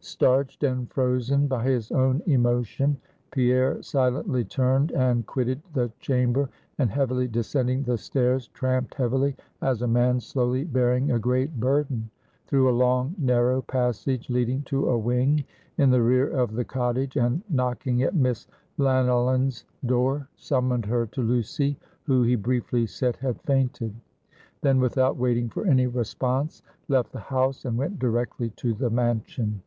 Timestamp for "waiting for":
25.18-25.66